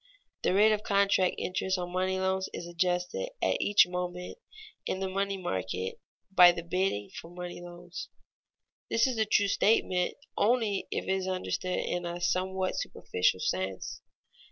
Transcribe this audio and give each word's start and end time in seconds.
_The 0.43 0.55
rate 0.55 0.71
of 0.71 0.81
contract 0.81 1.35
interest 1.37 1.77
on 1.77 1.91
money 1.91 2.19
loans 2.19 2.49
is 2.53 2.65
adjusted 2.65 3.29
at 3.39 3.61
each 3.61 3.85
moment 3.87 4.39
in 4.87 4.99
the 4.99 5.07
money 5.07 5.37
market 5.37 5.99
by 6.31 6.51
the 6.51 6.63
bidding 6.63 7.11
for 7.11 7.29
money 7.29 7.61
loans._ 7.61 8.07
This 8.89 9.05
is 9.05 9.19
a 9.19 9.25
true 9.25 9.47
statement 9.47 10.15
only 10.35 10.87
if 10.89 11.03
it 11.03 11.11
is 11.11 11.27
understood 11.27 11.77
in 11.77 12.07
a 12.07 12.19
somewhat 12.19 12.79
superficial 12.79 13.41
sense. 13.41 14.01